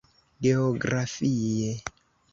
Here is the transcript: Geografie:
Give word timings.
Geografie: 0.45 1.83